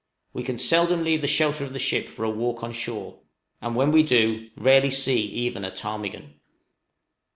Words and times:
We 0.33 0.41
can 0.41 0.57
seldom 0.57 1.03
leave 1.03 1.21
the 1.21 1.27
shelter 1.27 1.63
of 1.63 1.73
the 1.73 1.77
ship 1.77 2.07
for 2.07 2.25
a 2.25 2.29
walk 2.31 2.63
on 2.63 2.73
shore, 2.73 3.19
and, 3.61 3.75
when 3.75 3.91
we 3.91 4.01
do, 4.01 4.49
rarely 4.57 4.89
see 4.89 5.19
even 5.27 5.63
a 5.63 5.69
ptarmigan. 5.69 6.39